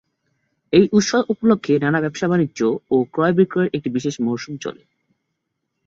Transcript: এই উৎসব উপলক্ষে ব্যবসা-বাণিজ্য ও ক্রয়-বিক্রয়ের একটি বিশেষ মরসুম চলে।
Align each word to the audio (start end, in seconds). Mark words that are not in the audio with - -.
এই 0.73 0.85
উৎসব 0.91 1.23
উপলক্ষে 1.29 1.73
ব্যবসা-বাণিজ্য 2.01 2.59
ও 2.91 3.05
ক্রয়-বিক্রয়ের 3.13 3.73
একটি 3.73 3.89
বিশেষ 3.89 4.15
মরসুম 4.19 4.53
চলে। 4.57 4.81